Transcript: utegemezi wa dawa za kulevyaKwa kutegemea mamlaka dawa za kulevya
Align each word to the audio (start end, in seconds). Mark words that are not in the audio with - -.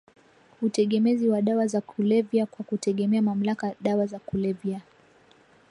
utegemezi 0.61 1.29
wa 1.29 1.41
dawa 1.41 1.67
za 1.67 1.81
kulevyaKwa 1.81 2.65
kutegemea 2.65 3.21
mamlaka 3.21 3.75
dawa 3.81 4.05
za 4.05 4.19
kulevya 4.19 4.81